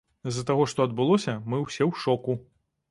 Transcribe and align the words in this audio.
З-за 0.31 0.43
таго, 0.49 0.63
што 0.73 0.87
адбылося, 0.89 1.37
мы 1.53 1.63
ўсе 1.67 1.83
ў 1.91 2.05
шоку. 2.07 2.41